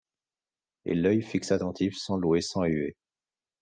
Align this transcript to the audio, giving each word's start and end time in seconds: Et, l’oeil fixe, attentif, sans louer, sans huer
Et, 0.85 0.95
l’oeil 0.95 1.21
fixe, 1.21 1.51
attentif, 1.51 1.95
sans 1.95 2.17
louer, 2.17 2.41
sans 2.41 2.63
huer 2.63 2.97